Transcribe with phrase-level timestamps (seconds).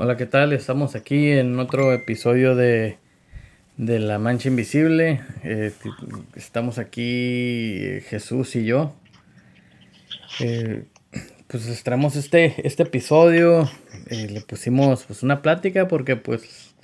[0.00, 0.52] Hola, ¿qué tal?
[0.52, 2.98] Estamos aquí en otro episodio de,
[3.76, 5.22] de La Mancha Invisible.
[5.42, 5.72] Eh,
[6.36, 8.94] estamos aquí eh, Jesús y yo.
[10.38, 10.84] Eh,
[11.48, 13.68] pues traemos este, este episodio.
[14.08, 16.76] le pusimos pues una plática porque pues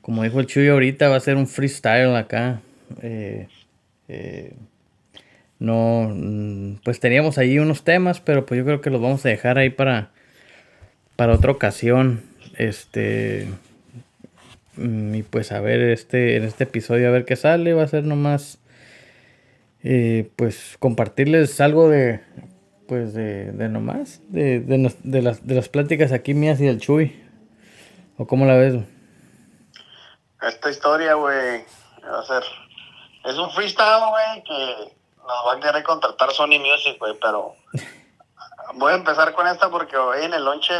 [0.00, 2.60] como dijo el Chuyo ahorita va a ser un freestyle acá.
[5.58, 9.58] no, pues teníamos ahí unos temas, pero pues yo creo que los vamos a dejar
[9.58, 10.12] ahí para
[11.16, 12.31] para otra ocasión.
[12.56, 13.48] Este.
[14.76, 17.74] Mm, y pues a ver, este, en este episodio, a ver qué sale.
[17.74, 18.58] Va a ser nomás.
[19.84, 22.20] Eh, pues compartirles algo de.
[22.88, 24.20] Pues de, de nomás.
[24.28, 27.22] De, de, las, de las pláticas aquí mías y del Chuy.
[28.18, 28.74] ¿O cómo la ves?
[30.42, 31.64] Esta historia, güey.
[32.04, 32.42] Va a ser.
[33.24, 37.54] Es un freestyle, güey, que nos va a querer contratar Sony Music, güey, pero.
[38.74, 40.72] Voy a empezar con esta porque hoy en el lonche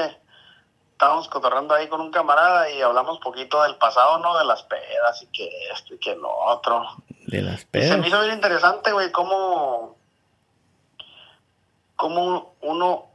[1.03, 4.39] estábamos cotorrando ahí con un camarada y hablamos poquito del pasado, ¿no?
[4.39, 6.87] De las pedas y que esto y que lo otro.
[7.27, 7.89] De las pedas.
[7.89, 9.97] se me hizo bien interesante, güey, cómo,
[11.97, 13.07] cómo uno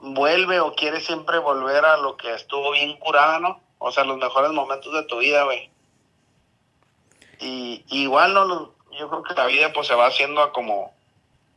[0.00, 3.60] vuelve o quiere siempre volver a lo que estuvo bien curado, ¿no?
[3.78, 5.70] O sea, los mejores momentos de tu vida, güey.
[7.38, 8.72] Y, igual, ¿no?
[8.98, 10.92] Yo creo que la vida pues se va haciendo a como,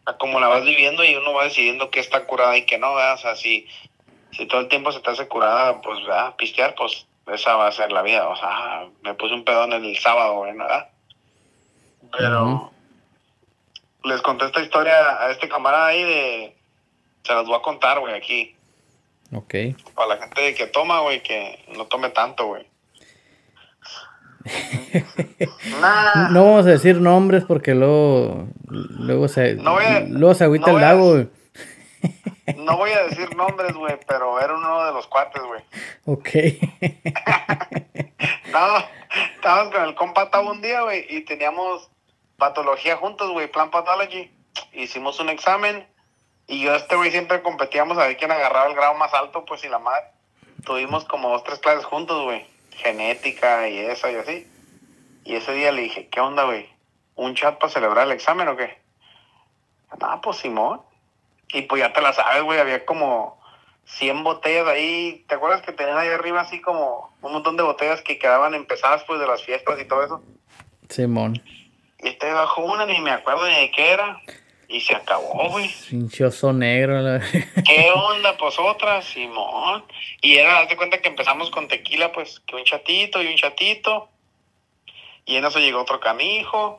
[0.05, 2.93] a como la vas viviendo y uno va decidiendo qué está curada y qué no,
[2.93, 3.15] ¿verdad?
[3.15, 3.67] O sea, si
[4.39, 6.33] si todo el tiempo se te hace curada, pues, ¿verdad?
[6.37, 8.25] Pistear, pues esa va a ser la vida.
[8.29, 10.87] O sea, me puse un pedón el sábado, ¿verdad?
[12.17, 12.71] Pero
[14.05, 16.55] les conté esta historia a este camarada ahí de...
[17.23, 18.55] Se las voy a contar, güey, aquí.
[19.33, 19.53] Ok.
[19.93, 22.65] Para la gente que toma, güey, que no tome tanto, güey.
[26.31, 31.25] No vamos a decir nombres porque luego, luego se, luego se agüita el lago.
[32.57, 35.61] No voy a decir nombres, güey, pero era uno de los cuates, güey.
[36.05, 36.29] Ok.
[39.35, 41.89] estábamos con el compa un día, güey, y teníamos
[42.37, 44.31] patología juntos, güey, plan pathology.
[44.73, 45.87] Hicimos un examen
[46.47, 49.63] y yo este güey siempre competíamos a ver quién agarraba el grado más alto, pues,
[49.63, 50.05] y la madre.
[50.65, 52.45] Tuvimos como dos, tres clases juntos, güey.
[52.71, 54.47] Genética y eso y así.
[55.25, 56.67] Y ese día le dije, ¿qué onda, güey?
[57.15, 58.79] ¿Un chat para celebrar el examen o qué?
[60.01, 60.81] Ah, pues Simón.
[61.53, 63.39] Y pues ya te la sabes, güey, había como
[63.85, 65.25] 100 botellas ahí.
[65.27, 69.03] ¿Te acuerdas que tenían ahí arriba así como un montón de botellas que quedaban empezadas
[69.05, 70.21] pues de las fiestas y todo eso?
[70.89, 71.41] Simón.
[72.01, 74.21] Y este bajó una, ni me acuerdo ni de qué era.
[74.67, 75.69] Y se acabó, güey.
[75.89, 77.01] Pinchoso negro.
[77.01, 77.19] La...
[77.65, 78.37] ¿Qué onda?
[78.37, 79.83] Pues otra, Simón.
[80.21, 84.09] Y era, de cuenta que empezamos con tequila, pues, que un chatito y un chatito.
[85.25, 86.77] Y en eso llegó otro canijo.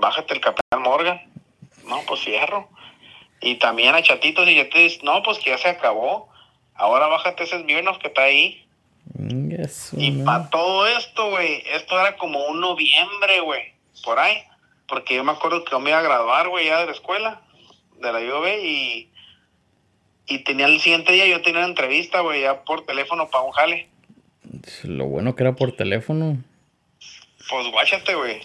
[0.00, 1.20] Bájate el Capitán Morgan.
[1.86, 2.68] No, pues fierro.
[3.40, 6.28] Y también a Chatitos y ya te dices, no, pues que ya se acabó.
[6.74, 8.66] Ahora bájate ese Smirnoff que está ahí.
[9.96, 13.74] y para todo esto, güey, esto era como un noviembre, güey,
[14.04, 14.42] por ahí.
[14.86, 17.40] Porque yo me acuerdo que yo me iba a graduar, güey, ya de la escuela,
[18.00, 19.10] de la UV, y,
[20.26, 23.52] y tenía el siguiente día, yo tenía una entrevista, güey, ya por teléfono para un
[23.52, 23.88] jale.
[24.82, 26.38] Lo bueno que era por teléfono.
[27.48, 28.40] Pues guáchate, güey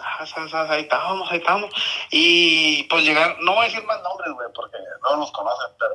[0.00, 1.70] ahí estábamos, ahí estábamos.
[2.10, 5.94] Y pues llegar, no voy a decir más nombres, güey, porque no nos conocen, pero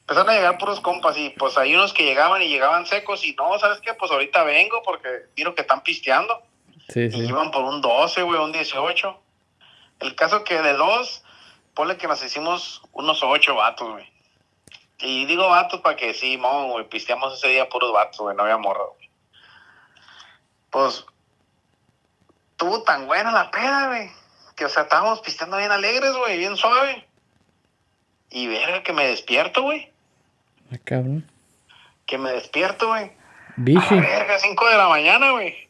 [0.00, 3.34] empezaron a llegar puros compas y pues hay unos que llegaban y llegaban secos y
[3.34, 3.94] no, ¿sabes qué?
[3.94, 6.42] Pues ahorita vengo porque miro que están pisteando.
[6.88, 7.18] Sí, sí.
[7.18, 9.20] Y iban por un 12, güey, un 18.
[10.00, 11.24] El caso que de dos,
[11.74, 14.08] ponle que nos hicimos unos ocho vatos, güey.
[14.98, 18.44] Y digo vatos para que sí, mon, güey, pisteamos ese día puros vatos, güey, no
[18.44, 19.10] había morro, güey.
[20.70, 21.04] Pues
[22.56, 24.10] estuvo tan buena la peda, güey.
[24.56, 27.06] Que, o sea, estábamos pisteando bien alegres, güey, bien suave.
[28.30, 29.92] Y verga, que me despierto, güey.
[30.72, 31.30] Ah, cabrón.
[32.06, 33.12] Que me despierto, güey.
[33.56, 34.00] Dije.
[34.00, 35.68] verga, 5 de la mañana, güey.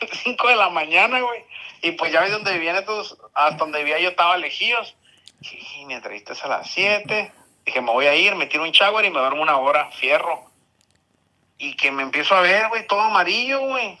[0.24, 1.44] 5 de la mañana, güey.
[1.82, 4.96] Y pues ya ves donde vivían estos, hasta donde vivía yo estaba lejillos.
[5.40, 7.32] Y mi entrevista es a las 7.
[7.64, 10.50] Dije, me voy a ir, me tiro un shower y me duermo una hora, fierro.
[11.58, 13.96] Y que me empiezo a ver, güey, todo amarillo, güey.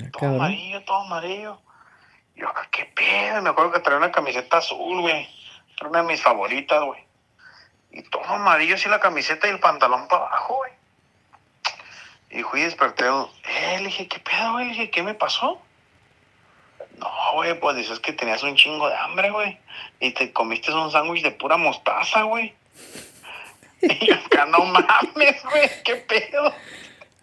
[0.00, 1.60] Ah, todo amarillo, todo amarillo.
[2.34, 3.42] Yo, ah, qué pedo.
[3.42, 5.28] Me acuerdo que traía una camiseta azul, güey.
[5.78, 7.04] Era una de mis favoritas, güey.
[7.90, 10.72] Y todo amarillo, así la camiseta y el pantalón para abajo, güey.
[12.30, 13.04] Y fui y desperté.
[13.04, 14.66] Eh, le dije, ¿qué pedo, güey?
[14.66, 15.60] Le dije, ¿qué me pasó?
[16.96, 19.58] No, güey, pues dices que tenías un chingo de hambre, güey.
[20.00, 22.54] Y te comiste un sándwich de pura mostaza, güey.
[23.82, 24.16] y yo,
[24.46, 26.54] no mames, güey, qué pedo.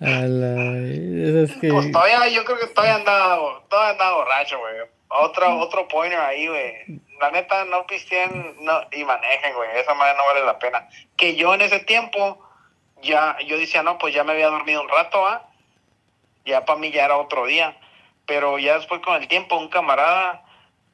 [0.02, 1.44] A la...
[1.44, 1.70] es que...
[1.70, 4.76] Pues todavía, yo creo que todavía andaba, todavía andaba borracho, güey.
[5.10, 7.02] Otro, otro pointer ahí, güey.
[7.20, 9.70] la neta, no pisteen no, y manejen, güey.
[9.76, 10.88] Esa madre no vale la pena.
[11.18, 12.40] Que yo en ese tiempo,
[13.02, 15.48] ya, yo decía, no, pues ya me había dormido un rato, ¿ah?
[16.46, 17.78] Ya para mí ya era otro día.
[18.26, 20.46] Pero ya después con el tiempo, un camarada,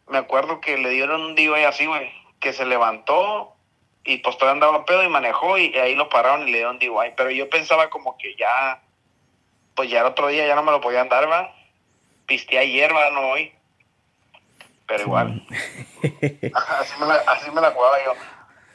[0.08, 3.56] me acuerdo que le dieron un día así, güey, que se levantó
[4.06, 7.14] y pues todavía andaba pedo y manejó y, ahí lo pararon y le dieron DUI.
[7.18, 8.82] Pero yo pensaba como que ya,
[9.76, 11.54] pues ya el otro día ya no me lo podían dar, va.
[12.26, 13.54] Pistea hierba, no hoy.
[14.88, 15.46] Pero igual.
[16.54, 18.14] así, me la, así me la jugaba yo.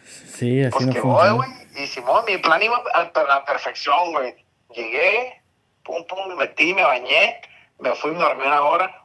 [0.05, 1.51] Sí, así pues que voy, güey.
[1.77, 4.35] Y Simón, mi plan iba a la perfección, güey.
[4.75, 5.41] Llegué,
[5.85, 7.41] pum, pum, me metí, me bañé,
[7.79, 9.05] me fui, me dormí una hora.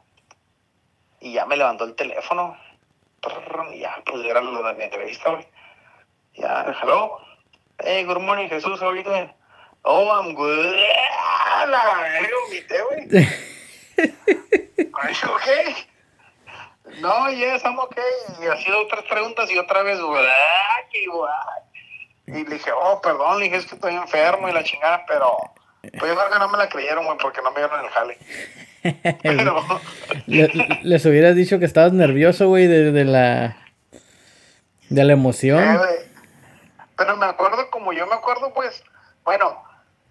[1.20, 2.56] Y ya me levantó el teléfono.
[3.72, 5.46] Y ya, pues era lo de mi entrevista, güey.
[6.34, 7.18] Ya, hello.
[7.78, 9.30] Hey, good morning, Jesús, how are you doing?
[9.84, 10.76] Oh, I'm good.
[11.64, 13.28] La verga, vomité, güey.
[14.78, 15.74] Okay?
[17.00, 18.02] No, yes, I'm okay.
[18.42, 20.24] Y así otras preguntas y otra vez, güey,
[22.26, 25.36] Y le dije, oh, perdón, le dije, es que estoy enfermo y la chingada, pero
[25.80, 28.18] pues yo creo que no me la creyeron, güey, porque no me dieron el jale.
[29.22, 29.64] Pero...
[30.26, 33.56] les hubieras dicho que estabas nervioso, güey, de, de, la
[34.88, 35.62] de la emoción.
[35.62, 36.10] Eh,
[36.96, 38.84] pero me acuerdo, como yo me acuerdo, pues,
[39.24, 39.65] bueno,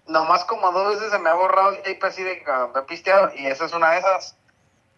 [0.07, 2.83] nomás como dos veces se me ha borrado el tape así de que me he
[2.83, 4.35] pisteado, y esa es una de esas.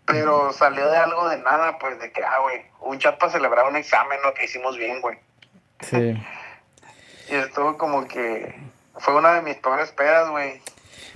[0.05, 3.65] Pero salió de algo de nada, pues, de que, ah, güey, un chat para celebrar
[3.67, 5.17] un examen, lo que hicimos bien, güey.
[5.81, 5.97] Sí.
[7.29, 8.55] y estuvo como que
[8.95, 10.61] fue una de mis peores pedas, güey.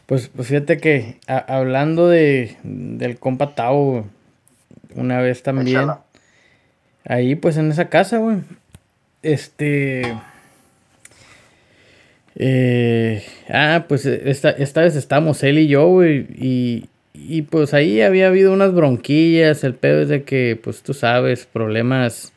[0.06, 4.06] Pues, pues fíjate que hablando de, del compa Tao,
[4.96, 5.90] una vez también,
[7.08, 8.40] ahí pues en esa casa, güey,
[9.22, 10.18] este...
[12.36, 18.02] Eh, ah, pues esta, esta vez estamos él y yo, güey, y, y pues ahí
[18.02, 22.34] había habido unas bronquillas, el pedo es de que, pues tú sabes, problemas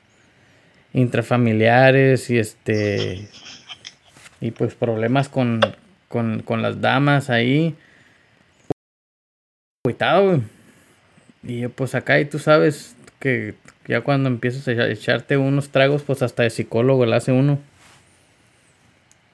[0.94, 3.28] intrafamiliares y este
[4.40, 5.60] y pues problemas con,
[6.08, 7.74] con, las damas ahí.
[9.84, 10.42] Cuidado,
[11.42, 13.54] Y yo pues acá y tú sabes que
[13.88, 17.58] ya cuando empiezas a echarte unos tragos, pues hasta de psicólogo le hace uno.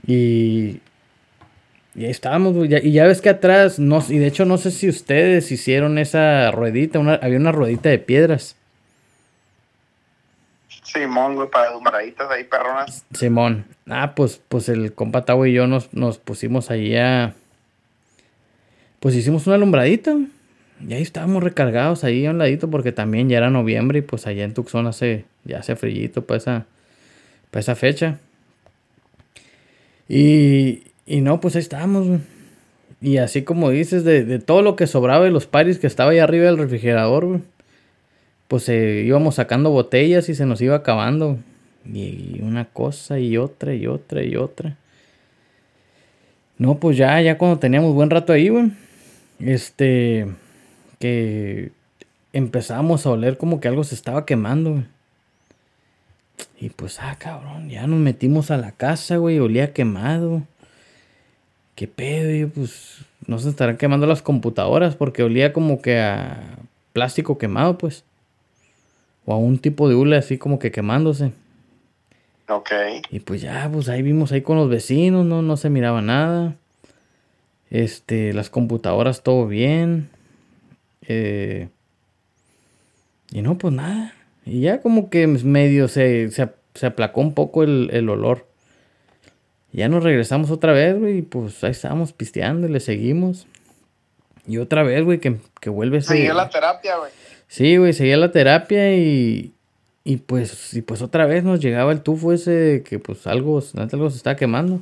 [0.06, 0.80] Y,
[1.94, 4.88] y ahí estábamos, y ya ves que atrás, no, y de hecho no sé si
[4.88, 8.56] ustedes hicieron esa ruedita, una, había una ruedita de piedras.
[10.92, 13.04] Simón, güey, para alumbraditas ahí, perronas.
[13.12, 13.64] Simón.
[13.88, 17.34] Ah, pues, pues el compa Tavo y yo nos, nos pusimos ahí a.
[18.98, 20.16] Pues hicimos una alumbradita.
[20.86, 24.26] Y ahí estábamos recargados ahí a un ladito porque también ya era noviembre y pues
[24.26, 26.66] allá en Tucson hace, ya hace frillito para esa,
[27.50, 28.18] para esa fecha.
[30.10, 32.20] Y, y no, pues ahí estábamos.
[33.00, 36.10] Y así como dices, de, de, todo lo que sobraba de los paris que estaba
[36.10, 37.40] ahí arriba del refrigerador,
[38.48, 41.38] pues eh, íbamos sacando botellas y se nos iba acabando.
[41.94, 44.76] Y una cosa y otra y otra y otra.
[46.58, 48.72] No, pues ya, ya cuando teníamos buen rato ahí, güey.
[49.38, 50.26] Este,
[50.98, 51.70] que
[52.32, 54.84] empezamos a oler como que algo se estaba quemando, güey.
[56.58, 60.42] Y pues, ah, cabrón, ya nos metimos a la casa, güey, olía quemado.
[61.74, 62.34] ¿Qué pedo?
[62.34, 66.58] Y pues, no se estarán quemando las computadoras porque olía como que a
[66.92, 68.04] plástico quemado, pues
[69.24, 71.32] o a un tipo de hule así como que quemándose.
[72.48, 72.70] Ok.
[73.10, 76.56] Y pues ya, pues ahí vimos ahí con los vecinos, no, no se miraba nada.
[77.70, 80.10] Este, las computadoras todo bien.
[81.02, 81.68] Eh,
[83.30, 84.14] y no, pues nada.
[84.44, 88.46] Y ya como que medio se, se, aplacó un poco el, olor.
[89.72, 91.18] ya nos regresamos otra vez, güey.
[91.18, 93.46] Y pues ahí estábamos pisteando y le seguimos.
[94.46, 97.10] Y otra vez, güey, que, que vuelve Siguió la terapia, güey.
[97.46, 99.52] Sí, güey, seguía la terapia y,
[100.04, 104.10] y pues, y pues otra vez nos llegaba el tufo ese que pues algo, algo
[104.10, 104.80] se está quemando.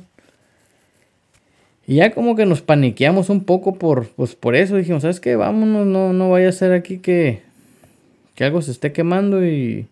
[1.89, 4.75] Y ya como que nos paniqueamos un poco por, pues por eso.
[4.75, 5.35] Dijimos, ¿sabes qué?
[5.35, 7.41] Vámonos, no, no vaya a ser aquí que,
[8.39, 9.89] que algo se esté quemando y,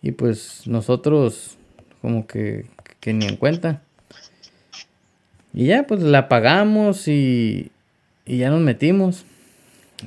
[0.00, 1.58] y pues nosotros
[2.00, 2.66] como que,
[3.00, 3.82] que ni en cuenta.
[5.52, 7.72] Y ya pues la apagamos y,
[8.26, 9.24] y ya nos metimos.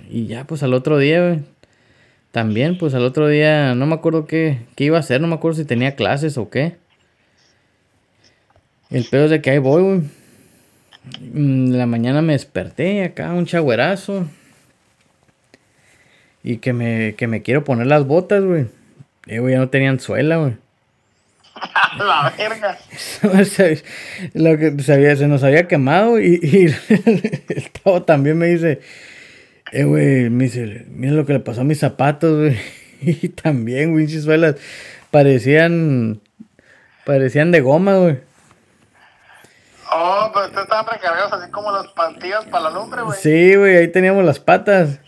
[0.09, 1.43] Y ya pues al otro día,
[2.31, 5.35] también, pues al otro día, no me acuerdo qué, qué iba a hacer, no me
[5.35, 6.77] acuerdo si tenía clases o qué.
[8.89, 10.01] El pedo es de que ahí voy, güey.
[11.33, 14.25] Mm, la mañana me desperté acá, un chagüerazo.
[16.47, 18.67] Y que me, que me quiero poner las botas, güey.
[19.25, 20.57] Y, güey, ya no tenían suela, güey.
[21.97, 22.77] la verga.
[24.33, 26.65] Lo que se, se nos había quemado y, y
[27.49, 28.79] el también me dice,
[29.71, 32.59] eh, güey, me dice, mira lo que le pasó a mis zapatos, güey.
[33.01, 34.57] Y también, güey, suelas
[35.09, 36.21] parecían.
[37.05, 38.19] Parecían de goma, güey.
[39.91, 43.17] Oh, pero ustedes estaban recargados así como las pantillas para la lumbre, güey.
[43.19, 44.99] Sí, güey, ahí teníamos las patas.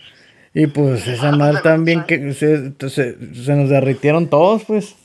[0.54, 2.88] Y pues esa madre también que se, se,
[3.34, 4.96] se, nos derritieron todos, pues.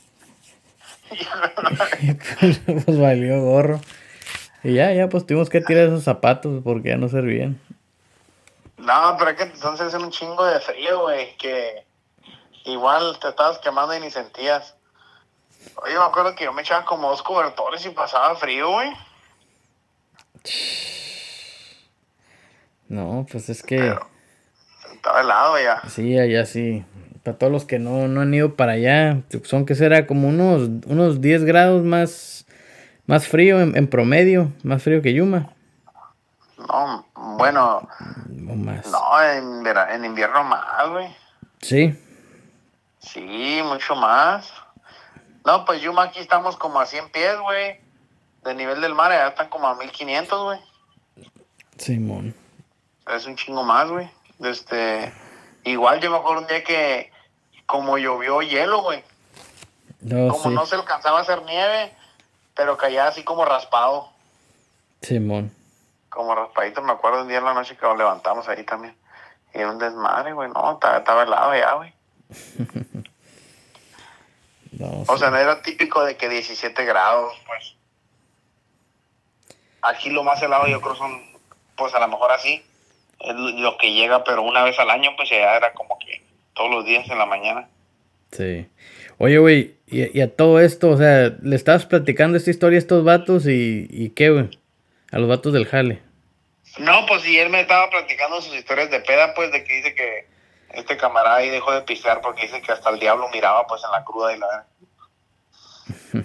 [2.00, 3.80] y pues, pues, valió gorro.
[4.62, 7.60] Y ya, ya, pues tuvimos que tirar esos zapatos porque ya no servían.
[8.78, 11.84] No, pero es que entonces es un chingo de frío, güey, que
[12.64, 14.74] igual te estabas quemando y ni sentías.
[15.82, 18.90] Oye, me acuerdo que yo me echaba como dos cobertores y pasaba frío, güey.
[22.88, 23.96] No, pues es que...
[24.94, 25.82] estaba helado ya.
[25.88, 26.84] Sí, allá sí.
[27.22, 30.68] Para todos los que no, no han ido para allá, son que será como unos,
[30.86, 32.46] unos 10 grados más,
[33.06, 35.50] más frío en, promedio, más frío que Yuma.
[36.58, 37.88] No, bueno.
[38.28, 38.86] No más.
[38.90, 41.08] No, en, en invierno más, güey.
[41.60, 41.98] Sí.
[42.98, 44.52] Sí, mucho más.
[45.44, 47.80] No, pues Yuma aquí estamos como a 100 pies, güey.
[48.44, 50.60] De nivel del mar, allá están como a 1500, güey.
[51.78, 52.34] Simón.
[53.14, 54.10] Es un chingo más, güey.
[54.44, 55.12] Este,
[55.64, 57.12] igual yo me acuerdo un día que
[57.66, 59.02] como llovió hielo, güey.
[60.08, 61.92] como no se alcanzaba a hacer nieve,
[62.54, 64.10] pero caía así como raspado.
[65.02, 65.54] Simón.
[66.08, 68.96] Como raspadito, me acuerdo un día en la noche que nos levantamos ahí también.
[69.52, 70.50] Y era un desmadre, güey.
[70.50, 71.92] No, estaba, estaba helado ya, güey.
[75.06, 77.74] o sea, no era típico de que 17 grados, pues.
[79.82, 81.22] Aquí lo más helado yo creo son,
[81.76, 82.64] pues a lo mejor así,
[83.26, 86.22] es lo que llega, pero una vez al año, pues ya era como que
[86.54, 87.68] todos los días en la mañana.
[88.32, 88.66] Sí.
[89.18, 93.04] Oye, güey, y, a todo esto, o sea, le estabas platicando esta historia a estos
[93.04, 94.50] vatos y, y qué, güey,
[95.12, 96.02] a los vatos del jale.
[96.78, 99.94] No, pues y él me estaba platicando sus historias de peda, pues, de que dice
[99.94, 100.26] que
[100.70, 103.92] este camarada ahí dejó de pisar porque dice que hasta el diablo miraba, pues, en
[103.92, 104.66] la cruda y la...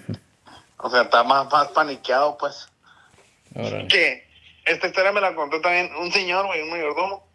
[0.78, 2.68] o sea, está más, más paniqueado, pues.
[3.54, 4.28] Que
[4.70, 7.28] esta historia me la contó también un señor, güey, un mayordomo.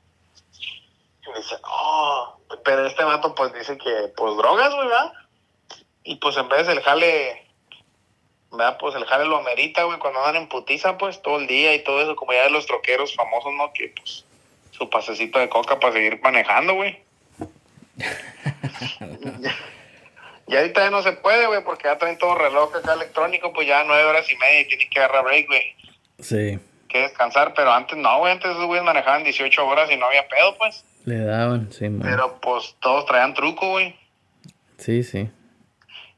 [0.53, 5.13] Y dice, oh, pero este vato pues dice que, pues drogas, güey, ¿verdad?
[6.05, 7.47] Y pues en vez del jale,
[8.53, 8.77] ¿verdad?
[8.79, 11.83] Pues el jale lo amerita, güey, cuando andan en putiza, pues todo el día y
[11.83, 13.73] todo eso, como ya de los troqueros famosos, ¿no?
[13.73, 14.25] Que pues
[14.71, 17.03] su pasecito de coca para seguir manejando, güey.
[20.47, 23.67] y ahorita ya no se puede, güey, porque ya traen todo reloj acá electrónico, pues
[23.67, 25.75] ya nueve horas y media y tienen que agarrar break, güey.
[26.21, 26.59] Sí.
[26.95, 30.29] Que descansar, pero antes no, güey, antes esos güeyes manejaban 18 horas y no había
[30.29, 30.85] pedo, pues.
[31.05, 32.09] Le daban, sí, man.
[32.09, 33.99] Pero pues todos traían truco, güey.
[34.79, 35.29] Sí, sí.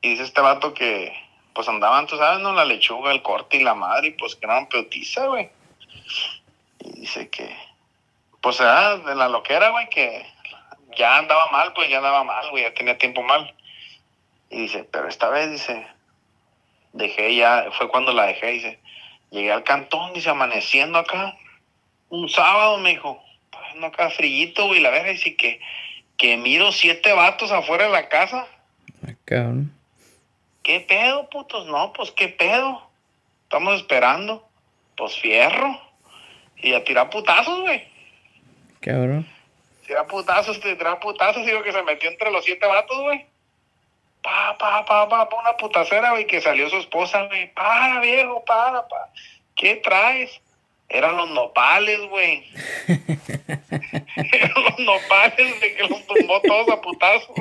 [0.02, 1.14] Y dice este vato que,
[1.54, 2.52] pues andaban, tú sabes, ¿no?
[2.52, 5.48] La lechuga, el corte y la madre, y pues que eran peutiza, güey.
[6.80, 7.56] Y dice que,
[8.42, 10.26] pues era de la loquera, güey, que
[10.94, 13.54] ya andaba mal, pues ya andaba mal, güey, ya tenía tiempo mal.
[14.50, 15.86] Y dice, pero esta vez, dice,
[16.92, 18.78] dejé ya, fue cuando la dejé, dice,
[19.30, 21.36] Llegué al cantón, dice, amaneciendo acá.
[22.08, 23.22] Un sábado, me dijo,
[23.76, 25.60] no acá frillito, güey, la verga, dice que,
[26.16, 28.46] que miro siete vatos afuera de la casa.
[29.06, 29.68] Acá, ¿no?
[30.62, 31.66] ¿Qué pedo, putos?
[31.66, 32.90] No, pues qué pedo.
[33.44, 34.48] Estamos esperando.
[34.96, 35.80] Pues fierro.
[36.56, 37.84] Y a tirar putazos, güey.
[38.80, 39.26] Cabrón.
[39.86, 43.26] Tirar putazos, tirar putazos, digo que se metió entre los siete vatos, güey
[44.26, 48.44] pa, pa, pa, pa, pa, una putacera, güey, que salió su esposa, güey, para, viejo,
[48.44, 49.10] para, pa,
[49.54, 50.40] ¿qué traes?
[50.88, 52.44] Eran los nopales, güey.
[52.88, 57.36] Eran los nopales, güey, que los tumbó todos a putazos.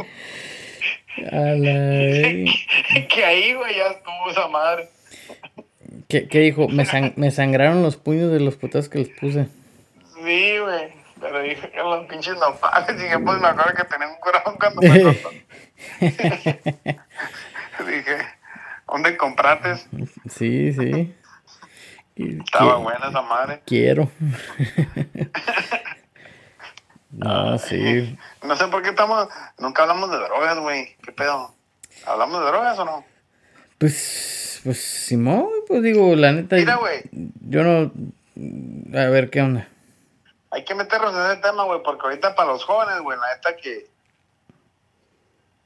[1.31, 2.51] A la...
[3.09, 4.89] que, ahí, güey, ya estuvo esa madre.
[6.07, 6.67] ¿Qué, qué dijo?
[6.67, 9.47] Me, me sangraron los puños de los putazos que les puse.
[10.15, 11.05] Sí, güey.
[11.19, 12.97] Pero dije que los pinches nopales.
[12.97, 15.17] Dije, pues me acuerdo que tenía un corazón cuando me.
[17.85, 18.17] Dije,
[18.87, 19.75] ¿dónde compraste?
[20.29, 21.15] Sí, sí.
[22.15, 23.61] Estaba buena esa madre.
[23.65, 24.09] Quiero.
[27.11, 28.17] no, sí.
[28.43, 29.27] No sé por qué estamos.
[29.59, 30.95] Nunca hablamos de drogas, güey.
[31.03, 31.53] ¿Qué pedo?
[32.05, 33.05] ¿Hablamos de drogas o no?
[33.77, 36.55] Pues, pues, Simón, pues digo, la neta.
[36.55, 37.01] Mira, güey.
[37.11, 37.91] Yo no.
[38.97, 39.67] A ver, ¿qué onda?
[40.51, 43.57] Hay que meternos en ese tema, güey, porque ahorita para los jóvenes, güey, la neta
[43.57, 43.89] que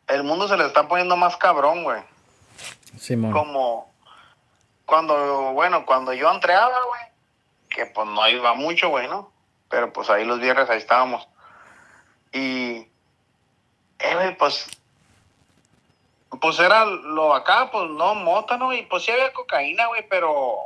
[0.09, 2.01] el mundo se le está poniendo más cabrón, güey.
[2.97, 3.31] Simón.
[3.31, 3.89] Como
[4.85, 7.01] cuando, bueno, cuando yo entreaba, güey,
[7.69, 9.31] que pues no iba mucho, güey, ¿no?
[9.69, 11.27] Pero pues ahí los viernes ahí estábamos.
[12.33, 12.87] Y,
[13.99, 14.65] eh, güey, pues,
[16.41, 18.73] pues era lo acá, pues no, mota, ¿no?
[18.73, 20.57] Y pues sí había cocaína, güey, pero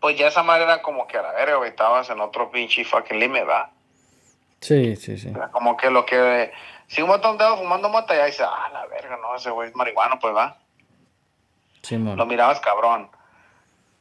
[0.00, 2.84] pues ya esa madre era como que a la verga, güey, estabas en otro pinche
[2.84, 3.70] fucking limit, ¿verdad?
[4.60, 5.32] Sí, sí, sí.
[5.52, 6.52] como que lo que
[6.88, 9.76] Si un botón dedo fumando mota, ya dice, ah, la verga, no, ese güey es
[9.76, 10.58] marihuano, pues va.
[11.82, 12.16] Simón.
[12.16, 13.10] Lo mirabas cabrón.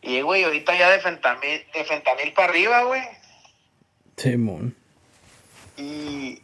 [0.01, 3.03] Y, güey, ahorita ya de fentanil, de fentanil para arriba, güey.
[4.15, 4.75] Simón.
[5.75, 6.41] Y,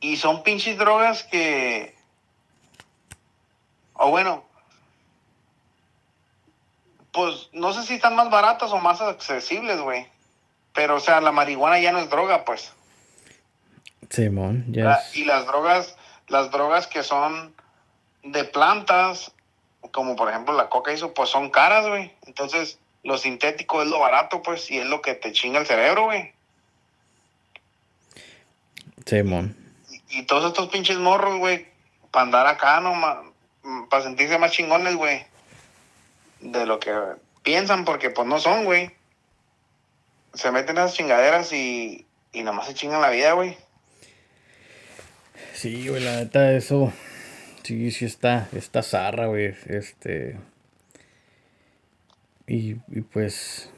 [0.00, 1.94] y son pinches drogas que...
[3.94, 4.44] O bueno,
[7.12, 10.06] pues no sé si están más baratas o más accesibles, güey.
[10.72, 12.72] Pero, o sea, la marihuana ya no es droga, pues.
[14.10, 14.84] Simón, ya.
[14.84, 15.96] La- es- Y las drogas,
[16.28, 17.54] las drogas que son
[18.22, 19.32] de plantas,
[19.92, 22.12] como por ejemplo la coca y eso, pues son caras, güey.
[22.26, 26.04] Entonces, lo sintético es lo barato, pues, y es lo que te chinga el cerebro,
[26.04, 26.32] güey.
[29.06, 29.56] Simón.
[30.08, 31.66] Y, y todos estos pinches morros, güey,
[32.10, 32.92] para andar acá, no
[33.88, 35.24] para sentirse más chingones, güey.
[36.40, 36.94] De lo que
[37.42, 38.90] piensan, porque pues no son, güey.
[40.34, 43.56] Se meten a esas chingaderas y, y nomás se chingan la vida, güey.
[45.54, 46.92] Sí, güey, la neta, eso.
[47.62, 49.54] Sí, sí está, está zarra, güey.
[49.66, 50.38] Este.
[52.46, 53.70] Y, y pues.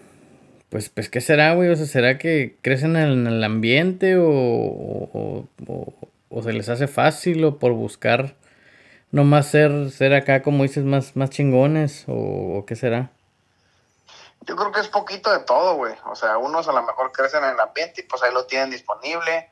[0.71, 1.69] Pues, pues, ¿qué será, güey?
[1.69, 5.93] O sea, ¿será que crecen en el ambiente o, o, o-
[6.31, 8.37] o se les hace fácil o por buscar
[9.11, 13.11] nomás ser, ser acá, como dices, más, más chingones o, o qué será?
[14.47, 15.93] Yo creo que es poquito de todo, güey.
[16.07, 18.71] O sea, unos a lo mejor crecen en el ambiente y pues ahí lo tienen
[18.71, 19.51] disponible.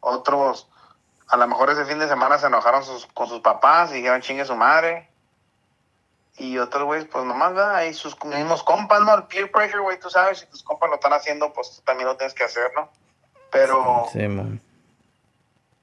[0.00, 0.66] Otros,
[1.28, 4.20] a lo mejor ese fin de semana se enojaron sus- con sus papás y dijeron
[4.20, 5.08] chingue su madre.
[6.38, 7.74] Y otros, güey, pues nomás, ¿verdad?
[7.76, 9.12] Ahí sus mismos compas, ¿no?
[9.14, 12.08] El peer pressure, güey, tú sabes, si tus compas lo están haciendo, pues tú también
[12.08, 12.88] lo tienes que hacer, ¿no?
[13.50, 14.60] Pero, Simón.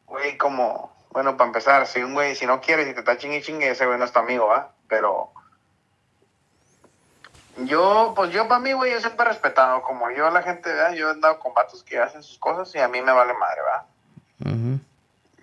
[0.05, 3.37] güey, como, bueno, para empezar, si un güey, si no quieres y te está chingue
[3.37, 4.71] y chingue, ese güey no es tu amigo, ¿va?
[4.87, 5.31] Pero,
[7.57, 10.93] yo, pues yo para mí, güey, yo siempre he respetado, como yo la gente, ¿verdad?
[10.93, 13.61] Yo he andado con vatos que hacen sus cosas y a mí me vale madre,
[13.61, 13.85] ¿va?
[14.45, 14.79] Ujú.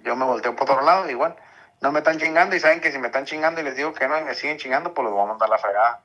[0.03, 1.37] Yo me volteo por otro lado, igual.
[1.81, 4.07] No me están chingando y saben que si me están chingando y les digo que
[4.07, 6.01] no y me siguen chingando, pues los voy a mandar la fregada.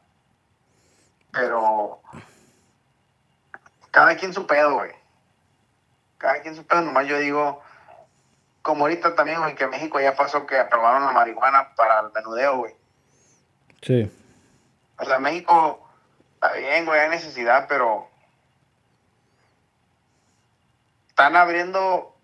[1.32, 2.02] Pero
[3.92, 4.92] cada quien su pedo, güey.
[6.18, 7.62] Cada quien su pedo, nomás yo digo,
[8.62, 12.12] como ahorita también, güey, que en México ya pasó que aprobaron la marihuana para el
[12.12, 12.76] menudeo, güey.
[13.82, 14.12] Sí.
[15.00, 15.88] O sea, México,
[16.34, 18.10] está bien, güey, hay necesidad, pero
[21.08, 22.17] están abriendo,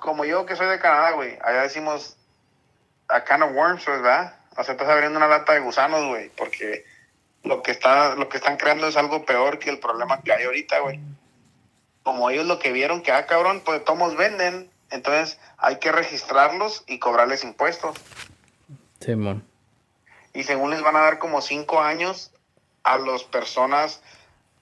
[0.00, 2.16] como yo que soy de Canadá, güey, allá decimos
[3.08, 4.34] a can of worms, ¿verdad?
[4.56, 6.84] O sea, estás abriendo una lata de gusanos, güey, porque
[7.44, 10.44] lo que está, lo que están creando es algo peor que el problema que hay
[10.44, 11.00] ahorita, güey.
[12.02, 16.84] Como ellos lo que vieron que, ah, cabrón, pues todos venden, entonces hay que registrarlos
[16.86, 17.96] y cobrarles impuestos
[19.00, 19.44] Simón.
[20.32, 22.32] y según les van a dar como cinco años
[22.84, 24.02] a las personas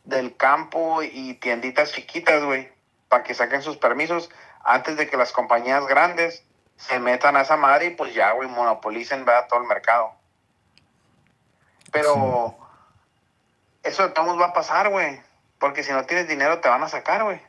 [0.04, 2.68] del campo y tienditas chiquitas, güey,
[3.08, 4.30] para que saquen sus permisos
[4.66, 6.44] antes de que las compañías grandes
[6.76, 9.46] se metan a esa madre y pues ya, güey, monopolicen ¿verdad?
[9.48, 10.12] todo el mercado.
[11.92, 12.56] Pero
[13.82, 15.20] eso de todos va a pasar, güey,
[15.58, 17.40] porque si no tienes dinero te van a sacar, güey.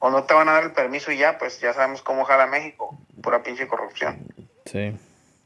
[0.00, 2.46] O no te van a dar el permiso y ya, pues ya sabemos cómo jala
[2.46, 4.26] México, pura pinche corrupción.
[4.66, 4.98] Sí.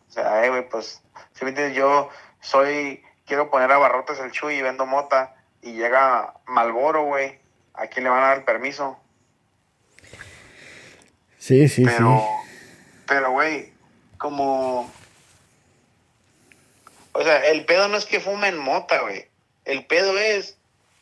[0.09, 1.03] O sea, eh, güey, pues,
[1.35, 2.09] si me entiendes, yo
[2.41, 7.39] soy, quiero poner a barrotes el chuy y vendo mota y llega Malboro, güey,
[7.75, 8.99] ¿a quién le van a dar el permiso?
[11.39, 13.03] Sí, sí, pero, sí.
[13.07, 13.73] pero, güey,
[14.19, 14.91] como,
[17.13, 19.27] o sea, el pedo no es que fumen mota, güey.
[19.65, 20.59] El pedo es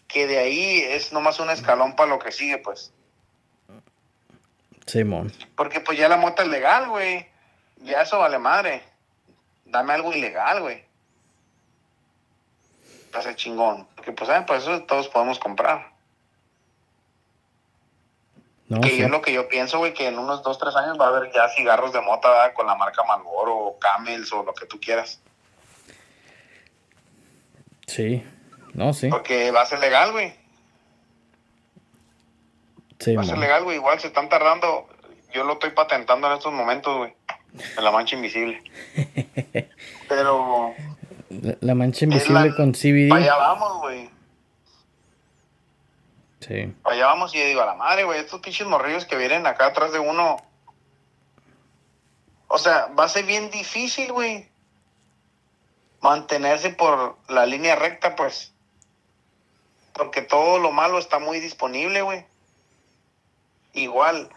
[0.06, 2.92] que de ahí es nomás un escalón para lo que sigue, pues.
[4.86, 5.32] Simón.
[5.56, 7.26] Porque pues ya la mota es legal, güey.
[7.78, 8.82] Ya eso vale madre.
[9.64, 10.84] Dame algo ilegal, güey.
[13.12, 13.88] Hace chingón.
[13.96, 14.46] Porque pues, ¿saben?
[14.46, 15.93] Pues eso todos podemos comprar.
[18.68, 18.96] No, que sí.
[18.98, 21.30] yo lo que yo pienso, güey, que en unos dos, tres años va a haber
[21.32, 22.52] ya cigarros de mota ¿verdad?
[22.54, 25.20] con la marca Marlboro o Camels o lo que tú quieras.
[27.86, 28.24] Sí.
[28.72, 29.08] No, sí.
[29.08, 30.32] Porque va a ser legal, güey.
[33.16, 33.76] Va a ser legal, güey.
[33.76, 34.88] Igual se están tardando.
[35.34, 37.14] Yo lo estoy patentando en estos momentos, güey.
[37.76, 38.62] En la mancha invisible.
[40.08, 40.72] Pero
[41.28, 43.12] La, la mancha invisible la- con CBD.
[43.12, 44.08] allá vamos, güey.
[46.46, 46.74] Sí.
[46.84, 49.66] Allá vamos y yo digo, a la madre, güey, estos pinches morrillos que vienen acá
[49.66, 50.36] atrás de uno.
[52.48, 54.48] O sea, va a ser bien difícil, güey.
[56.00, 58.52] Mantenerse por la línea recta, pues.
[59.94, 62.26] Porque todo lo malo está muy disponible, güey.
[63.72, 64.28] Igual,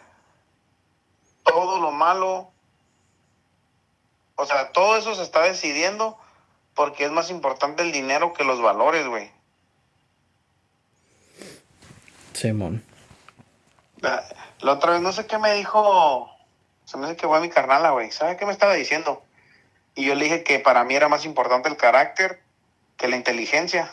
[1.44, 2.52] todo lo malo,
[4.36, 6.18] o sea, todo eso se está decidiendo
[6.74, 9.37] porque es más importante el dinero que los valores, güey.
[12.38, 12.84] Simón.
[14.00, 14.24] La,
[14.60, 16.30] la otra vez, no sé qué me dijo
[16.86, 18.12] Se me hace que fue mi carnala, güey.
[18.12, 19.24] ¿Sabe qué me estaba diciendo?
[19.96, 22.42] Y yo le dije que para mí era más importante el carácter
[22.96, 23.92] que la inteligencia.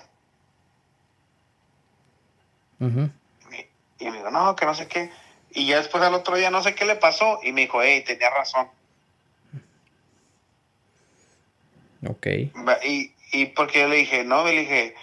[2.81, 3.11] Ujú.
[3.99, 5.11] Y me dijo, no, que no sé qué.
[5.51, 7.41] Y ya después al otro día no sé qué le pasó.
[7.43, 8.69] Y me dijo, hey, tenía razón.
[12.07, 12.27] Ok.
[12.85, 14.95] Y, y porque yo le dije, no, le dije,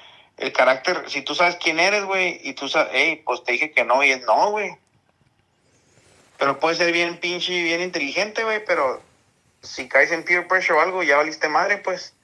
[0.41, 3.71] el carácter, si tú sabes quién eres, güey, y tú sabes, hey, pues te dije
[3.71, 4.71] que no, y es no, güey.
[6.39, 9.03] Pero puede ser bien pinche y bien inteligente, güey, pero
[9.61, 12.15] si caes en peer pressure o algo, ya valiste madre, pues.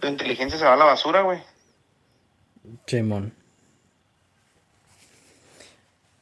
[0.00, 1.40] Tu inteligencia se va a la basura, güey.
[2.86, 3.32] Simón.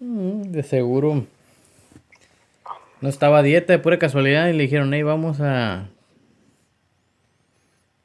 [0.01, 1.25] Mm, De seguro.
[3.01, 5.89] No estaba dieta de pura casualidad y le dijeron, hey, vamos a.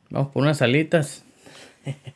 [0.09, 1.25] Vamos por unas alitas.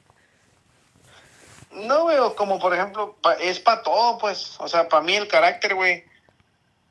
[1.78, 4.56] No, güey, como por ejemplo, es para todo, pues.
[4.60, 6.04] O sea, para mí el carácter, güey.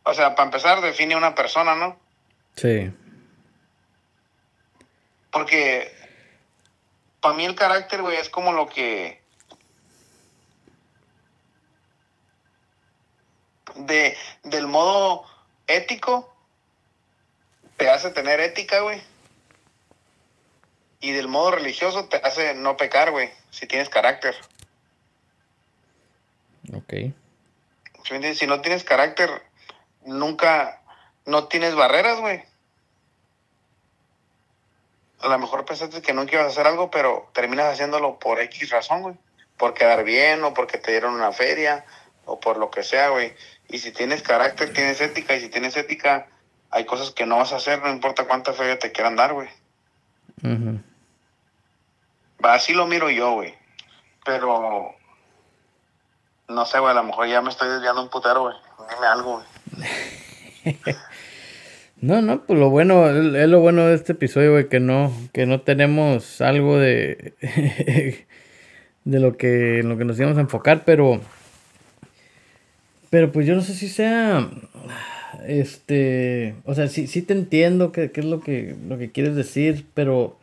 [0.05, 1.99] O sea, para empezar, define a una persona, ¿no?
[2.55, 2.93] Sí.
[5.33, 5.93] Porque
[7.21, 9.21] para mí el carácter, güey, es como lo que...
[13.75, 15.27] De, del modo
[15.67, 16.33] ético,
[17.77, 19.03] te hace tener ética, güey.
[21.01, 24.37] Y del modo religioso te hace no pecar, güey, si tienes carácter.
[26.75, 26.95] Ok.
[28.35, 29.31] Si no tienes carácter,
[30.05, 30.81] nunca,
[31.25, 32.43] no tienes barreras, güey.
[35.21, 38.71] A lo mejor pensaste que nunca ibas a hacer algo, pero terminas haciéndolo por X
[38.71, 39.15] razón, güey.
[39.57, 41.85] Por quedar bien, o porque te dieron una feria,
[42.27, 43.35] o por lo que sea, güey.
[43.69, 46.29] Y si tienes carácter, tienes ética, y si tienes ética,
[46.71, 49.49] hay cosas que no vas a hacer, no importa cuánta feria te quieran dar, güey.
[52.45, 53.55] Va, Así lo miro yo, güey.
[54.25, 54.96] Pero,
[56.49, 58.57] no sé, güey, a lo mejor ya me estoy desviando un putero, güey.
[58.91, 59.43] Dime algo,
[59.75, 60.77] güey.
[62.01, 65.47] No, no, pues lo bueno, es lo bueno de este episodio, güey, que no, que
[65.47, 67.35] no tenemos algo de,
[69.05, 71.21] de lo que, lo que nos íbamos a enfocar, pero,
[73.09, 74.51] pero pues yo no sé si sea,
[75.47, 79.35] este, o sea, sí, sí te entiendo qué, qué es lo que, lo que quieres
[79.35, 80.39] decir, pero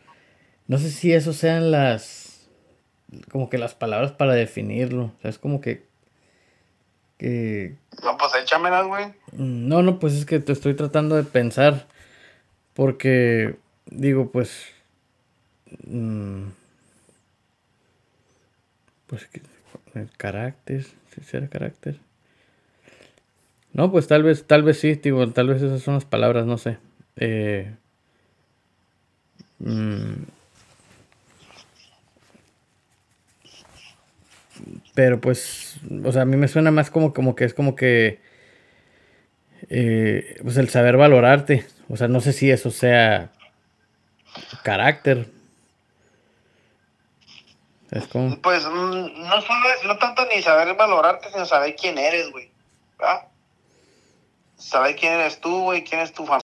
[0.68, 2.48] no sé si eso sean las,
[3.32, 5.84] como que las palabras para definirlo, o sea, es como que,
[7.24, 9.06] que, No, pues échamelas, güey.
[9.32, 11.88] Mm, No, no, pues es que te estoy tratando de pensar.
[12.74, 13.56] Porque,
[13.86, 14.66] digo, pues.
[15.88, 16.44] mm,
[19.08, 19.42] pues que-
[19.96, 20.84] el carácter,
[21.14, 22.00] si será carácter.
[23.74, 26.58] No, pues tal vez, tal vez sí, digo, tal vez esas son las palabras, no
[26.58, 26.78] sé.
[27.16, 27.74] Eh,
[29.60, 30.14] mm,
[34.94, 38.20] pero pues, o sea, a mí me suena más como, como que es como que
[39.70, 41.66] eh, pues el saber valorarte.
[41.90, 43.32] O sea, no sé si eso sea
[44.64, 45.28] carácter.
[47.92, 51.98] Es como, Pues mm, no solo es, no tanto ni saber valorarte, sino saber quién
[51.98, 52.52] eres, güey.
[52.98, 53.28] ¿verdad?
[54.58, 56.42] Saber quién eres tú, güey, quién es tu familia.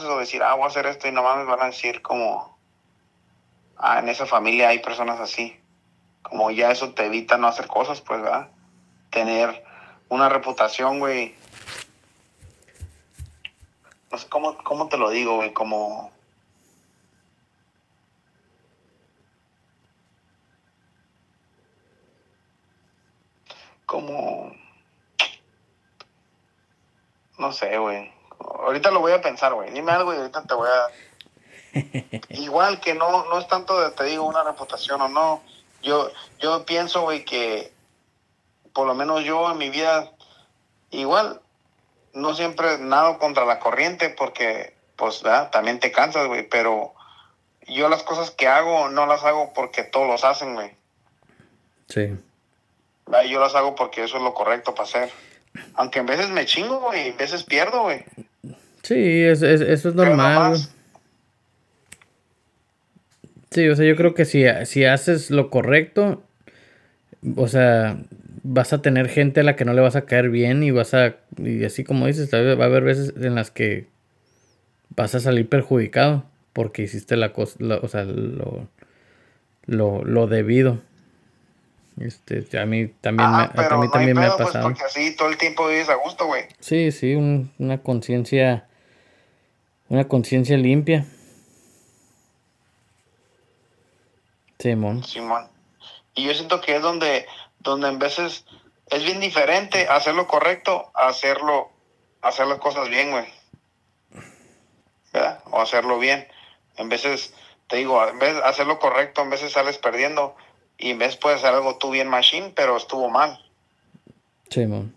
[0.00, 2.57] O decir, ah, voy a hacer esto y nomás me van a decir como,
[3.78, 5.58] ah, en esa familia hay personas así.
[6.22, 8.50] Como ya eso te evita no hacer cosas, pues, ¿verdad?
[9.10, 9.64] Tener
[10.08, 11.34] una reputación, güey.
[14.10, 16.10] No sé cómo, cómo te lo digo, güey, como...
[23.86, 24.52] como
[27.38, 28.12] no sé, güey.
[28.38, 29.70] Ahorita lo voy a pensar, güey.
[29.70, 31.07] Dime algo y ahorita te voy a
[32.30, 35.42] igual que no no es tanto de te digo una reputación o no.
[35.82, 37.72] Yo yo pienso, güey, que
[38.72, 40.10] por lo menos yo en mi vida
[40.90, 41.40] igual
[42.14, 45.50] no siempre nado contra la corriente porque pues ¿verdad?
[45.50, 46.94] también te cansas, güey, pero
[47.68, 50.70] yo las cosas que hago no las hago porque todos los hacen, güey.
[51.88, 52.16] sí.
[53.06, 53.24] ¿verdad?
[53.24, 55.10] Yo las hago porque eso es lo correcto para hacer.
[55.74, 58.04] Aunque en veces me chingo, güey, en veces pierdo, güey.
[58.82, 60.58] Sí, es- es- eso es normal.
[63.50, 66.22] Sí, o sea, yo creo que si, si haces lo correcto,
[67.36, 67.98] o sea,
[68.42, 70.94] vas a tener gente a la que no le vas a caer bien y vas
[70.94, 73.86] a, y así como dices, va a haber veces en las que
[74.96, 78.68] vas a salir perjudicado porque hiciste la cosa, o sea, lo,
[79.66, 80.80] lo, lo debido.
[82.00, 84.68] Este, a mí también, me, Ajá, pero a mí no también me ha pues, pasado.
[84.68, 86.44] porque así todo el tiempo vives a gusto, güey.
[86.60, 88.66] Sí, sí, un- una conciencia,
[89.88, 91.06] una conciencia limpia.
[94.58, 95.04] Simón.
[95.04, 95.48] Simón.
[96.14, 97.26] Y yo siento que es donde,
[97.60, 98.44] donde en veces
[98.90, 101.70] es bien diferente hacerlo correcto a hacerlo,
[102.22, 103.26] hacer las cosas bien, güey.
[105.12, 105.42] ¿Verdad?
[105.50, 106.26] O hacerlo bien.
[106.76, 107.34] En veces,
[107.68, 110.34] te digo, en vez de hacerlo correcto, en veces sales perdiendo
[110.76, 113.38] y en vez puedes hacer algo tú bien machine, pero estuvo mal.
[114.50, 114.94] Sí, man.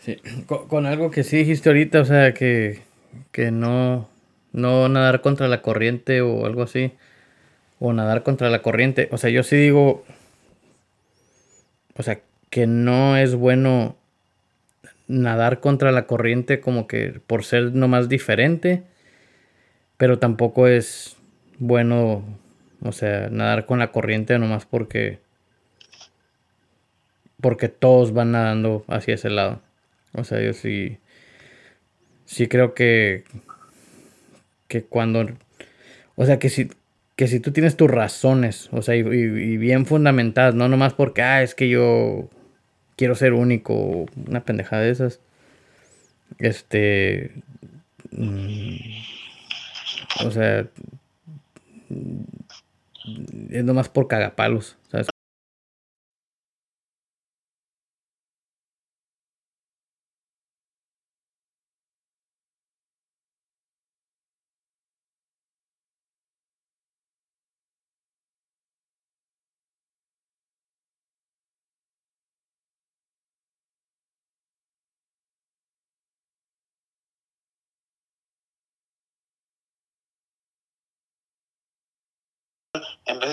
[0.00, 0.16] Sí.
[0.46, 2.82] Con, con algo que sí dijiste ahorita, o sea, que,
[3.32, 4.08] que no,
[4.56, 6.92] no nadar contra la corriente o algo así.
[7.78, 9.08] O nadar contra la corriente.
[9.12, 10.04] O sea, yo sí digo,
[11.96, 13.96] o sea, que no es bueno
[15.08, 18.82] nadar contra la corriente como que por ser nomás diferente,
[19.98, 21.16] pero tampoco es
[21.58, 22.24] bueno,
[22.82, 25.20] o sea, nadar con la corriente nomás porque
[27.40, 29.60] porque todos van nadando hacia ese lado.
[30.12, 30.98] O sea, yo sí
[32.24, 33.24] sí creo que
[34.68, 35.26] que cuando
[36.16, 36.70] o sea, que si
[37.16, 39.02] que si tú tienes tus razones, o sea, y,
[39.56, 42.28] bien fundamentadas, no nomás porque, ah, es que yo
[42.96, 45.20] quiero ser único, una pendejada de esas.
[46.38, 47.32] Este.
[48.10, 48.76] mm,
[50.26, 50.66] o sea.
[53.50, 55.06] Es nomás por cagapalos, ¿sabes?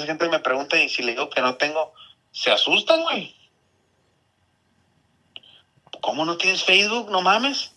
[0.03, 1.93] Veces gente me pregunta y si le digo que no tengo,
[2.31, 3.35] se asustan, güey.
[6.01, 7.09] ¿Cómo no tienes Facebook?
[7.09, 7.71] No mames.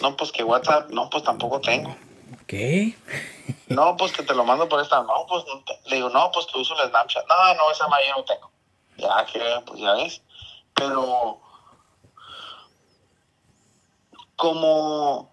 [0.00, 1.94] No, pues que WhatsApp, no, pues tampoco tengo.
[2.46, 2.96] ¿Qué?
[3.68, 5.02] No, pues que te lo mando por esta.
[5.02, 7.26] No, pues no te- le digo, no, pues que uso el Snapchat.
[7.28, 8.50] No, no, esa yo no tengo.
[8.96, 10.22] Ya que, pues ya ves.
[10.74, 11.40] Pero,
[14.36, 15.31] como,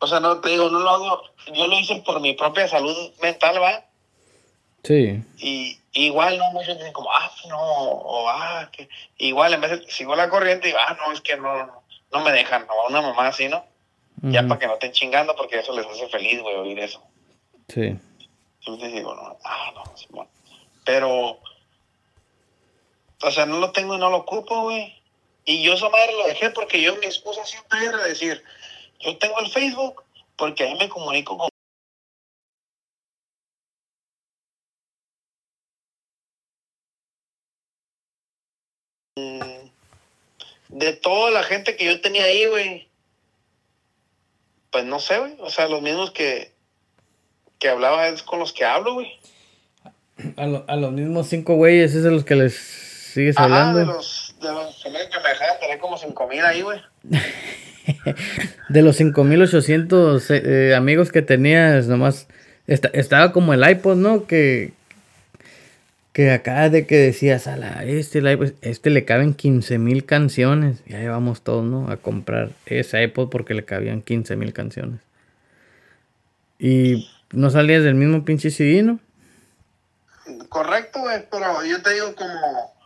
[0.00, 1.22] o sea, no te digo, no lo hago.
[1.52, 3.84] Yo lo hice por mi propia salud mental, ¿va?
[4.84, 5.22] Sí.
[5.38, 8.88] Y igual, no, muchos dicen como, ah, no, o ah, que.
[9.18, 11.82] Igual, en vez de sigo la corriente y ah, no, es que no,
[12.12, 13.64] no me dejan, o una mamá así, ¿no?
[14.20, 17.00] Ya para que no estén chingando, porque eso les hace feliz, güey, oír eso.
[17.68, 17.96] Sí.
[18.60, 20.26] Entonces digo, no, ah, no, Simón.
[20.84, 21.38] Pero,
[23.22, 24.92] o sea, no lo tengo y no lo ocupo, güey.
[25.44, 28.42] Y yo esa madre lo dejé porque yo mi excusa siempre era decir,
[29.00, 30.02] yo tengo el Facebook
[30.36, 31.48] porque ahí me comunico con...
[40.68, 42.88] De toda la gente que yo tenía ahí, güey.
[44.70, 45.36] Pues no sé, güey.
[45.40, 46.52] O sea, los mismos que,
[47.58, 49.10] que hablaba es con los que hablo, güey.
[50.36, 53.78] A, lo- a los mismos cinco güeyes, es a los que les sigues Ajá, hablando.
[53.78, 56.80] de los, de los que me dejaban tener como cinco mil ahí, güey.
[58.68, 62.26] De los 5800 eh, eh, amigos que tenías, nomás
[62.66, 64.26] esta- estaba como el iPod, ¿no?
[64.26, 64.72] Que,
[66.12, 70.04] que acá de que decías, a la, este, el iPod, este le caben 15 mil
[70.04, 70.82] canciones.
[70.86, 71.90] Ya llevamos todos, ¿no?
[71.90, 75.00] A comprar ese iPod porque le cabían 15 mil canciones.
[76.58, 78.98] Y no salías del mismo pinche CD, ¿no?
[80.48, 82.77] Correcto, güey, pero yo te digo como...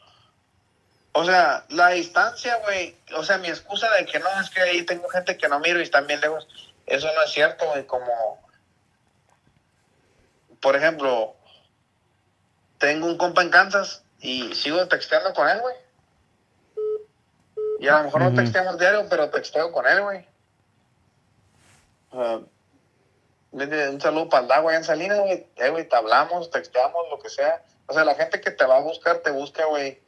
[1.12, 4.83] O sea, la distancia, güey, o sea, mi excusa de que no, es que ahí
[4.83, 6.48] tengo gente que no miro y están bien lejos,
[6.87, 8.40] eso no es cierto, güey, como...
[10.61, 11.35] Por ejemplo,
[12.79, 15.77] tengo un compa en Kansas y sigo texteando con él, güey.
[17.81, 18.31] Y a lo mejor Ujú.
[18.31, 20.27] no texteamos diario, pero texteo con él, güey.
[23.51, 25.46] Vete, Un saludo para el Dago allá en Salinas, güey.
[25.57, 27.62] Eh, güey, te hablamos, texteamos, lo que sea.
[27.87, 30.01] O sea, la gente que te va a buscar, te busca, güey.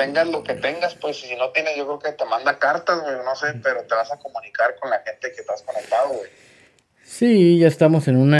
[0.00, 3.16] Tengas lo que tengas, pues, si no tienes, yo creo que te manda cartas, güey,
[3.22, 6.30] no sé, pero te vas a comunicar con la gente que estás conectado, güey.
[7.04, 8.39] Sí, ya estamos en una...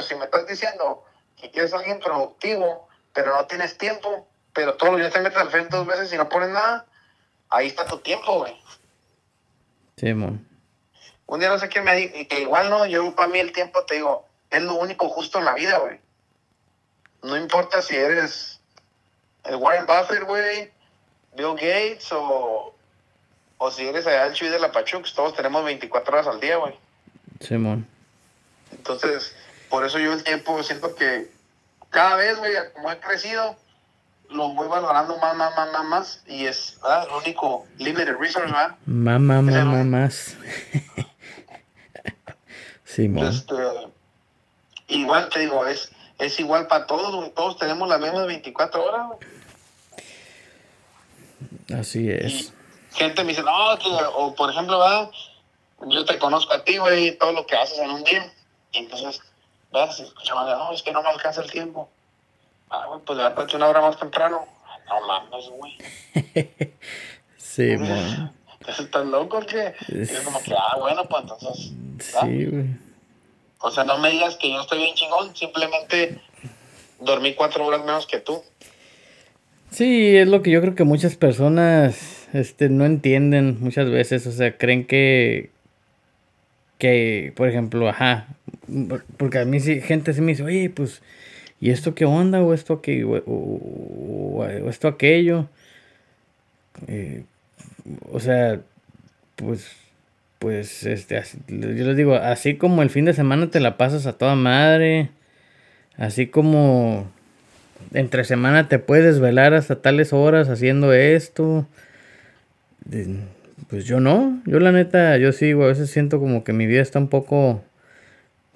[0.00, 1.04] si me estás diciendo
[1.36, 5.38] que quieres a alguien productivo, pero no tienes tiempo, pero todos los días te metes
[5.38, 6.86] al frente dos veces y no pones nada,
[7.50, 8.56] ahí está tu tiempo, güey.
[9.96, 10.46] Sí, mon.
[11.26, 13.84] Un día no sé quién me dijo, que igual no, yo para mí el tiempo,
[13.84, 16.00] te digo, es lo único justo en la vida, güey.
[17.22, 18.60] No importa si eres
[19.44, 20.70] el Warren Buffett, güey,
[21.34, 22.74] Bill Gates o,
[23.58, 26.56] o si eres allá el Chuy de la Pachux, todos tenemos 24 horas al día,
[26.56, 26.74] güey.
[27.40, 27.86] Simón.
[28.70, 29.34] Entonces,
[29.74, 31.32] por eso yo el tiempo siento que
[31.90, 33.56] cada vez, güey, como he crecido,
[34.30, 36.22] lo voy valorando más, más, más, más, más.
[36.28, 37.08] Y es ¿verdad?
[37.08, 38.76] el único limited resource, ¿verdad?
[38.86, 39.84] Mamá, Ese mamá, no.
[39.98, 40.36] más.
[42.84, 43.26] Simón.
[43.26, 43.54] Este,
[44.86, 47.34] igual te digo, es, es igual para todos, güey.
[47.34, 49.18] Todos tenemos las mismas 24 horas, güey.
[51.80, 52.52] Así Y es.
[52.92, 53.72] gente me dice, no,
[54.18, 55.10] o por ejemplo, ¿verdad?
[55.88, 58.32] Yo te conozco a ti, güey, todo lo que haces en un día.
[58.72, 59.20] Entonces,
[59.74, 59.94] ¿verdad?
[59.94, 61.90] Se escuchaban, no, es que no me alcanza el tiempo.
[62.70, 64.46] Ah, güey, pues levántate una hora más temprano.
[64.88, 65.76] No mames, güey.
[67.36, 68.32] Simón.
[68.66, 69.74] ¿Estás loco o qué?
[69.88, 71.72] Y es como que, ah, bueno, pues entonces.
[71.74, 72.22] ¿verdad?
[72.22, 72.66] Sí, güey.
[73.58, 76.20] O sea, no me digas que yo estoy bien chingón, simplemente
[77.00, 78.42] dormí cuatro horas menos que tú.
[79.70, 84.26] Sí, es lo que yo creo que muchas personas este, no entienden muchas veces.
[84.26, 85.50] O sea, creen que,
[86.78, 88.28] que, por ejemplo, ajá,
[89.16, 91.02] porque a mí sí, gente sí me dice, oye, pues,
[91.60, 92.42] ¿y esto qué onda?
[92.42, 95.48] O esto aquí, o, esto aquello.
[96.88, 97.24] Eh,
[98.10, 98.60] o sea,
[99.36, 99.70] pues,
[100.38, 104.14] pues, este, yo les digo, así como el fin de semana te la pasas a
[104.14, 105.10] toda madre,
[105.96, 107.10] así como
[107.92, 111.66] entre semana te puedes desvelar hasta tales horas haciendo esto.
[113.68, 116.82] Pues yo no, yo la neta, yo güey, a veces siento como que mi vida
[116.82, 117.62] está un poco,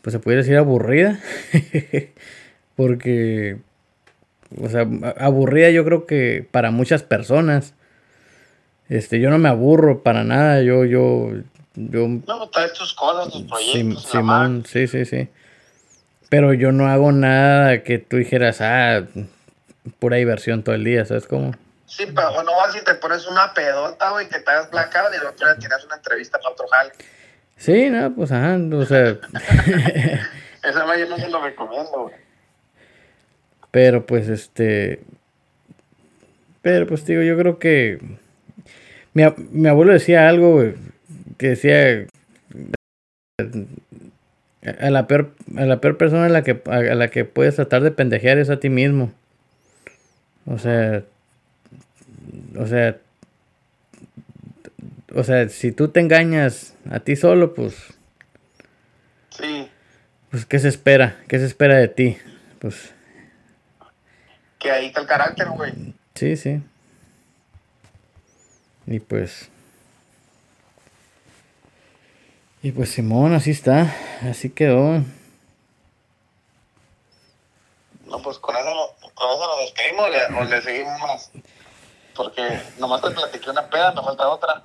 [0.08, 1.20] pues se pudiera decir aburrida.
[2.76, 3.58] Porque,
[4.58, 4.86] o sea,
[5.18, 7.74] aburrida yo creo que para muchas personas.
[8.88, 11.32] Este, yo no me aburro para nada, yo, yo,
[11.74, 14.04] yo No, traes tus cosas, tus Sim- proyectos.
[14.06, 14.10] madre.
[14.10, 15.28] Simón, sí, sí, sí.
[16.30, 19.02] Pero yo no hago nada que tú dijeras, ah,
[19.98, 21.52] pura diversión todo el día, ¿sabes cómo?
[21.84, 25.18] Sí, pero no vas y te pones una pedota, güey, que te hagas blackout y
[25.18, 26.92] luego te tienes una entrevista para otro jale.
[27.58, 29.10] Sí, no, pues ajá, o sea,
[30.64, 32.14] Esa vaya no se lo recomiendo, güey.
[33.70, 35.00] pero pues este,
[36.62, 37.98] pero pues digo, yo creo que
[39.14, 40.74] mi, ab- mi abuelo decía algo, güey,
[41.36, 42.06] que decía,
[44.80, 47.82] a la peor, a la peor persona a la que, a la que puedes tratar
[47.82, 49.12] de pendejear es a ti mismo.
[50.46, 51.02] O sea,
[52.56, 52.98] o sea,
[55.18, 57.74] o sea, si tú te engañas a ti solo, pues,
[59.30, 59.68] Sí,
[60.30, 61.20] pues, ¿qué se espera?
[61.28, 62.16] ¿Qué se espera de ti?
[62.60, 62.92] Pues,
[64.58, 65.72] que ahí está el carácter, güey.
[66.14, 66.62] sí, sí.
[68.86, 69.48] Y pues,
[72.62, 75.04] y pues Simón, así está, así quedó.
[78.06, 81.30] No, pues con eso, con eso nos despedimos o le, o le seguimos más.
[82.18, 82.42] Porque
[82.78, 84.62] nomás te platiqué una peda, me falta otra.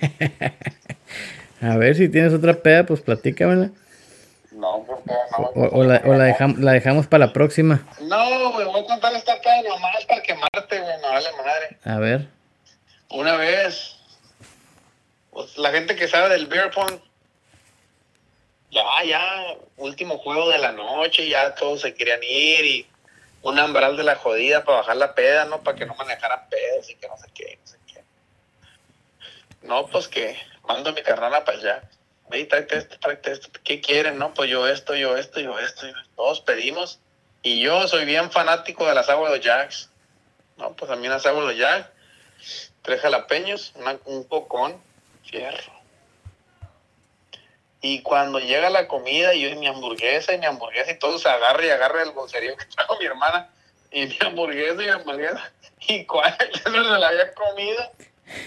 [1.60, 3.70] A ver si tienes otra peda, pues platícamela.
[4.52, 5.46] No, porque no.
[5.54, 7.86] O, o la, o la, dejam- la dejamos para la próxima.
[8.00, 11.76] No, güey, voy a contar esta peda nomás para quemarte, güey, no vale madre.
[11.84, 12.28] A ver.
[13.10, 13.96] Una vez,
[15.30, 16.98] pues, la gente que sabe del beer pong,
[18.70, 19.20] ya, ya,
[19.76, 22.86] último juego de la noche, ya todos se querían ir y
[23.42, 25.62] un ambral de la jodida para bajar la peda, ¿no?
[25.62, 28.04] Para que no manejaran pedos y que no sé qué, no sé qué.
[29.62, 31.82] No, pues que mando mi carnala para allá.
[32.28, 33.48] Ve, tráete esto, tráete esto.
[33.64, 34.32] ¿Qué quieren, no?
[34.32, 35.86] Pues yo esto, yo esto, yo esto.
[36.16, 36.98] Todos pedimos.
[37.42, 39.90] Y yo soy bien fanático de las aguas de Jacks.
[40.56, 41.88] No, pues a mí las aguas de los Jacks
[42.82, 44.80] tres jalapeños, una- un pocón,
[45.24, 45.72] fierro.
[47.84, 51.28] Y cuando llega la comida, yo y mi hamburguesa y mi hamburguesa y todo se
[51.28, 53.50] agarra y agarra el bolserío que trajo mi hermana
[53.90, 55.52] y mi hamburguesa y mi hamburguesa.
[55.88, 56.36] ¿Y cuál?
[56.64, 57.90] Yo no se la había comido.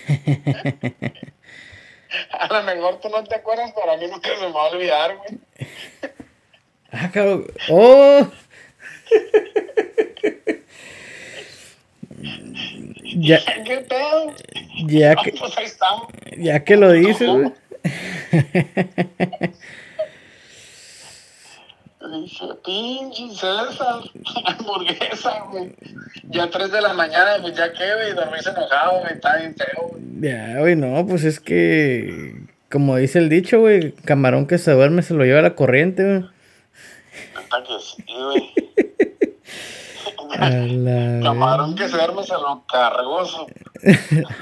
[2.32, 4.70] A lo mejor tú no te acuerdas, pero a mí nunca se me va a
[4.70, 5.38] olvidar, güey.
[6.98, 7.46] Ah, cabrón.
[7.70, 8.26] ¡Oh!
[13.18, 14.34] ya, ¿Qué pedo?
[14.86, 15.68] ya que, pues ahí
[16.38, 17.52] ya que lo dices, güey.
[22.12, 24.02] Dije, pinche César,
[24.46, 25.76] hamburguesa, güey.
[26.30, 29.56] Ya a 3 de la mañana, pues ya qué, güey, dormirse enojado, güey, está bien
[29.56, 30.04] feo, güey.
[30.22, 32.36] Ya, güey, no, pues es que,
[32.72, 36.36] como dice el dicho, güey, camarón que se duerme se lo lleva la corriente, güey.
[37.68, 38.54] Que sí, güey.
[40.38, 43.24] A la Camarón que se duerme se lo cargó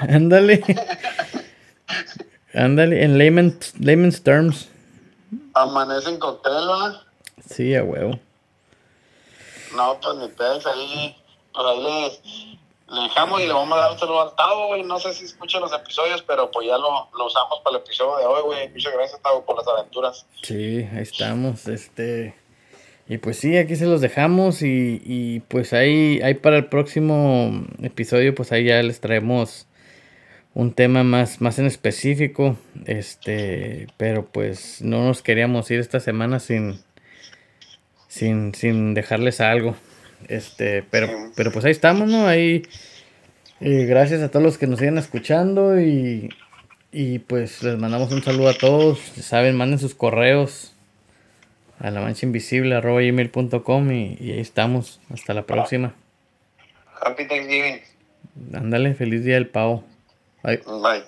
[0.08, 0.62] Ándale.
[2.54, 4.68] Ándale, en layman's, layman's terms.
[5.54, 7.00] Amanecen cóctel, ¿verdad?
[7.48, 8.18] Sí, a huevo.
[9.76, 11.16] No, pues ni pedos ahí.
[11.52, 14.82] Pues ahí le, le dejamos y le vamos a dar un saludo al Tavo, güey.
[14.84, 18.18] No sé si escuchan los episodios, pero pues ya lo, lo usamos para el episodio
[18.18, 18.68] de hoy, güey.
[18.70, 20.26] Muchas gracias, Tavo, por las aventuras.
[20.42, 21.66] Sí, ahí estamos.
[21.66, 22.36] Este.
[23.08, 24.62] Y pues sí, aquí se los dejamos.
[24.62, 29.66] Y, y pues ahí, ahí para el próximo episodio, pues ahí ya les traemos
[30.54, 32.56] un tema más, más en específico.
[32.86, 36.78] Este, pero pues no nos queríamos ir esta semana sin,
[38.08, 39.76] sin, sin dejarles algo.
[40.28, 42.26] Este, pero, pero pues ahí estamos, ¿no?
[42.26, 42.62] Ahí,
[43.60, 46.30] eh, gracias a todos los que nos siguen escuchando y,
[46.92, 49.00] y pues les mandamos un saludo a todos.
[49.00, 50.74] Saben, manden sus correos
[51.80, 55.00] a la mancha invisible arroba gmail.com y, y ahí estamos.
[55.12, 55.94] Hasta la próxima.
[57.02, 57.80] Happy Thanksgiving.
[58.54, 59.84] Ándale, feliz día del pavo.
[60.44, 60.62] Bye.
[60.66, 61.04] Bye.